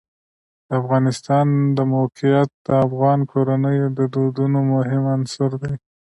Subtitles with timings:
[0.67, 1.47] د افغانستان
[1.77, 5.73] د موقعیت د افغان کورنیو د دودونو مهم عنصر دی.